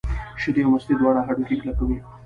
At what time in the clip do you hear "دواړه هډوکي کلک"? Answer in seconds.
0.97-1.75